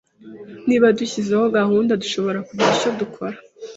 Niba 0.67 0.87
dushyizeho 0.97 1.45
gahunda 1.57 1.99
dushobora 2.03 2.39
kugira 2.47 2.71
icyo 2.75 2.89
dukora. 2.99 3.37